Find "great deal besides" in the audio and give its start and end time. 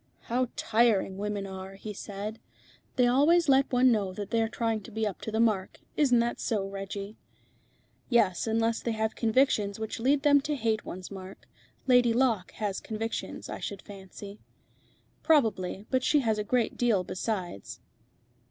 16.43-17.79